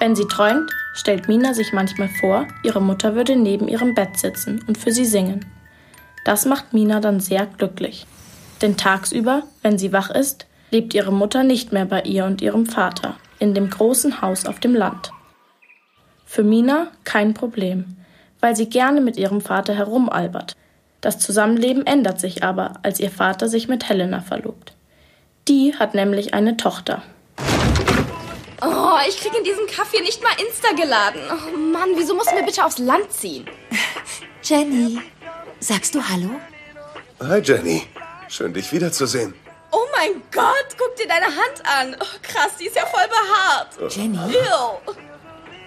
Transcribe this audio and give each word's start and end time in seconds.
Wenn 0.00 0.14
sie 0.14 0.26
träumt, 0.28 0.70
stellt 0.94 1.28
Mina 1.28 1.54
sich 1.54 1.72
manchmal 1.72 2.08
vor, 2.20 2.46
ihre 2.62 2.80
Mutter 2.80 3.14
würde 3.14 3.36
neben 3.36 3.66
ihrem 3.68 3.94
Bett 3.94 4.16
sitzen 4.16 4.64
und 4.66 4.78
für 4.78 4.92
sie 4.92 5.04
singen. 5.04 5.44
Das 6.24 6.44
macht 6.44 6.72
Mina 6.72 7.00
dann 7.00 7.20
sehr 7.20 7.46
glücklich. 7.46 8.06
Denn 8.62 8.76
tagsüber, 8.76 9.44
wenn 9.62 9.78
sie 9.78 9.92
wach 9.92 10.10
ist, 10.10 10.46
lebt 10.70 10.94
ihre 10.94 11.12
Mutter 11.12 11.42
nicht 11.42 11.72
mehr 11.72 11.84
bei 11.84 12.02
ihr 12.02 12.24
und 12.24 12.42
ihrem 12.42 12.66
Vater 12.66 13.16
in 13.38 13.54
dem 13.54 13.70
großen 13.70 14.20
Haus 14.20 14.46
auf 14.46 14.60
dem 14.60 14.74
Land. 14.74 15.12
Für 16.24 16.42
Mina 16.42 16.88
kein 17.04 17.34
Problem, 17.34 17.96
weil 18.40 18.54
sie 18.54 18.68
gerne 18.68 19.00
mit 19.00 19.16
ihrem 19.16 19.40
Vater 19.40 19.74
herumalbert. 19.74 20.54
Das 21.00 21.18
Zusammenleben 21.18 21.86
ändert 21.86 22.20
sich 22.20 22.42
aber, 22.42 22.74
als 22.82 23.00
ihr 23.00 23.10
Vater 23.10 23.48
sich 23.48 23.68
mit 23.68 23.88
Helena 23.88 24.20
verlobt. 24.20 24.72
Die 25.46 25.74
hat 25.74 25.94
nämlich 25.94 26.34
eine 26.34 26.56
Tochter. 26.56 27.02
Oh, 28.98 29.08
ich 29.08 29.20
krieg 29.20 29.36
in 29.36 29.44
diesem 29.44 29.66
Kaffee 29.66 30.00
nicht 30.00 30.22
mal 30.22 30.32
Insta 30.44 30.72
geladen. 30.72 31.20
Oh 31.30 31.56
Mann, 31.56 31.90
wieso 31.94 32.14
musst 32.14 32.30
du 32.30 32.34
mir 32.34 32.42
bitte 32.42 32.64
aufs 32.64 32.78
Land 32.78 33.12
ziehen? 33.12 33.48
Jenny, 34.42 35.00
sagst 35.60 35.94
du 35.94 36.02
Hallo? 36.02 36.30
Hi 37.20 37.38
Jenny, 37.38 37.84
schön 38.28 38.52
dich 38.52 38.72
wiederzusehen. 38.72 39.34
Oh 39.70 39.86
mein 39.96 40.22
Gott, 40.32 40.66
guck 40.78 40.96
dir 40.96 41.06
deine 41.06 41.26
Hand 41.26 41.62
an. 41.64 41.96
Oh, 42.00 42.18
krass, 42.22 42.56
die 42.58 42.66
ist 42.66 42.76
ja 42.76 42.86
voll 42.86 43.06
behaart. 43.08 43.94
Jenny? 43.94 44.16
Ew. 44.16 44.92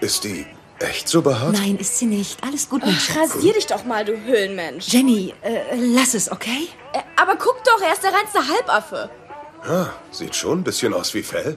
Ist 0.01 0.23
die 0.23 0.45
echt 0.79 1.07
so 1.07 1.21
behaart? 1.21 1.53
Nein, 1.53 1.77
ist 1.77 1.99
sie 1.99 2.07
nicht. 2.07 2.43
Alles 2.43 2.67
gut, 2.67 2.81
mein 2.81 2.95
Ach, 2.97 2.99
Schatz. 2.99 3.35
rasier 3.35 3.53
dich 3.53 3.67
doch 3.67 3.85
mal, 3.85 4.03
du 4.03 4.19
Höhlenmensch. 4.19 4.87
Jenny, 4.87 5.33
äh, 5.41 5.75
lass 5.75 6.15
es, 6.15 6.31
okay? 6.31 6.67
Äh, 6.93 6.99
aber 7.15 7.35
guck 7.35 7.63
doch, 7.63 7.81
er 7.81 7.93
ist 7.93 8.03
der 8.03 8.11
reinste 8.13 8.39
Halbaffe. 8.45 9.09
Ah, 9.63 9.89
sieht 10.09 10.35
schon 10.35 10.59
ein 10.61 10.63
bisschen 10.63 10.93
aus 10.93 11.13
wie 11.13 11.23
Fell. 11.23 11.55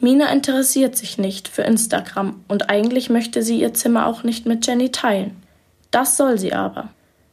Mina 0.00 0.30
interessiert 0.32 0.96
sich 0.96 1.18
nicht 1.18 1.48
für 1.48 1.62
Instagram 1.62 2.44
und 2.46 2.70
eigentlich 2.70 3.10
möchte 3.10 3.42
sie 3.42 3.60
ihr 3.60 3.74
Zimmer 3.74 4.06
auch 4.06 4.22
nicht 4.22 4.46
mit 4.46 4.64
Jenny 4.64 4.92
teilen. 4.92 5.42
Das 5.90 6.16
soll 6.16 6.38
sie 6.38 6.52
aber. 6.52 6.90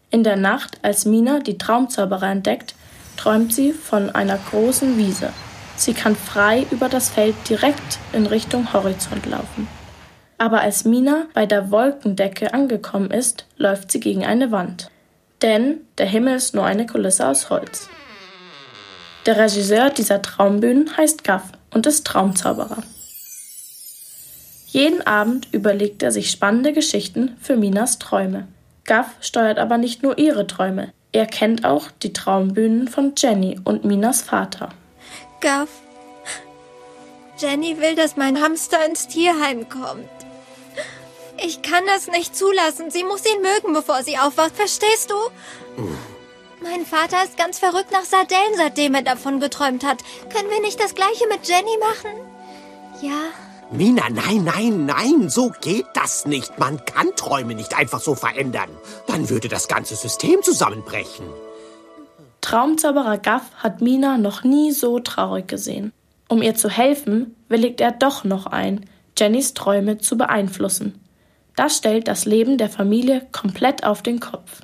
In 0.09 0.23
der 0.23 0.36
Nacht, 0.36 0.80
als 0.81 1.06
Mina 1.06 1.39
die 1.39 1.59
Traumzauberer 1.59 2.30
entdeckt, 2.30 2.73
träumt 3.17 3.54
sie 3.54 3.72
von 3.72 4.09
einer 4.09 4.39
großen 4.50 4.98
Wiese. 4.98 5.31
Sie 5.76 5.94
kann 5.94 6.16
frei 6.16 6.66
über 6.72 6.89
das 6.89 7.09
Feld 7.09 7.36
direkt 7.48 8.00
in 8.14 8.26
Richtung 8.26 8.73
Horizont 8.73 9.28
laufen. 9.28 9.67
Aber 10.39 10.61
als 10.61 10.86
Mina 10.86 11.28
bei 11.36 11.45
der 11.45 11.70
Wolkendecke 11.70 12.54
angekommen 12.54 13.11
ist, 13.11 13.45
läuft 13.58 13.92
sie 13.92 14.00
gegen 14.00 14.26
eine 14.26 14.52
Wand. 14.52 14.89
Denn 15.44 15.82
der 16.00 16.08
Himmel 16.08 16.38
ist 16.38 16.56
nur 16.56 16.66
eine 16.66 16.88
Kulisse 16.88 17.28
aus 17.28 17.50
Holz. 17.52 17.89
Der 19.28 19.38
Regisseur 19.38 19.92
dieser 19.92 20.22
Traumbühnen 20.22 20.98
heißt 20.98 21.23
Gaff 21.23 21.52
und 21.76 21.86
ist 21.86 22.08
Traumzauberer. 22.08 22.81
Jeden 24.66 25.06
Abend 25.06 25.48
überlegt 25.52 26.02
er 26.02 26.12
sich 26.12 26.32
spannende 26.32 26.73
Geschichten 26.73 27.38
für 27.40 27.56
Minas 27.56 28.00
Träume. 28.00 28.48
Gaff 28.86 29.08
steuert 29.22 29.59
aber 29.59 29.78
nicht 29.78 30.02
nur 30.02 30.17
ihre 30.17 30.48
Träume, 30.48 30.92
er 31.16 31.26
kennt 31.28 31.64
auch 31.64 31.92
die 32.04 32.12
Traumbühnen 32.12 32.90
von 32.90 33.14
Jenny 33.16 33.58
und 33.64 33.86
Minas 33.86 34.22
Vater. 34.22 34.67
Gaff. 35.40 35.70
Jenny 37.38 37.80
will, 37.80 37.95
dass 37.95 38.17
mein 38.17 38.42
Hamster 38.42 38.86
ins 38.86 39.08
Tierheim 39.08 39.70
kommt. 39.70 40.10
Ich 41.42 41.62
kann 41.62 41.86
das 41.88 42.08
nicht 42.08 42.36
zulassen. 42.36 42.92
Sie 42.92 43.06
muss 43.06 43.26
ihn 43.26 43.42
mögen, 43.42 43.73
bevor 43.73 44.04
sie 44.04 44.17
aufwacht. 44.17 44.58
Verstehst 44.58 45.10
du? 45.10 45.16
Mein 46.67 46.83
Vater 46.83 47.23
ist 47.23 47.38
ganz 47.38 47.59
verrückt 47.59 47.91
nach 47.91 48.05
Sardellen, 48.05 48.55
seitdem 48.58 48.95
er 48.95 49.03
davon 49.03 49.39
geträumt 49.39 49.85
hat. 49.85 49.99
Können 50.33 50.49
wir 50.49 50.61
nicht 50.61 50.80
das 50.80 50.95
gleiche 50.95 51.27
mit 51.30 51.47
Jenny 51.47 51.77
machen? 51.80 52.19
Ja. 53.03 53.30
Mina, 53.69 54.09
nein, 54.09 54.44
nein, 54.44 54.86
nein, 54.88 55.30
so 55.30 55.52
geht 55.61 55.86
das 55.93 56.25
nicht. 56.25 56.58
Man 56.58 56.83
kann 56.86 57.16
Träume 57.16 57.53
nicht 57.53 57.77
einfach 57.77 57.99
so 57.99 58.16
verändern. 58.16 58.69
Dann 59.05 59.30
würde 59.30 59.47
das 59.47 59.67
ganze 59.67 59.95
System 59.95 60.41
zusammenbrechen. 60.41 61.27
Traumzauberer 62.42 63.20
Gaff 63.20 63.43
hat 63.58 63.81
Mina 63.81 64.17
noch 64.17 64.43
nie 64.43 64.71
so 64.71 64.99
traurig 64.99 65.48
gesehen. 65.48 65.93
Um 66.30 66.42
ihr 66.42 66.55
zu 66.55 66.70
helfen, 66.70 67.36
willigt 67.48 67.80
er 67.80 67.92
doch 67.92 68.23
noch 68.23 68.48
ein, 68.48 68.89
Jennys 69.15 69.54
Träume 69.54 69.99
zu 69.99 70.17
beeinflussen. 70.17 70.99
Das 71.55 71.77
stellt 71.77 72.08
das 72.08 72.25
Leben 72.25 72.58
der 72.58 72.70
Familie 72.70 73.27
komplett 73.31 73.83
auf 73.83 74.02
den 74.02 74.20
Kopf. 74.20 74.61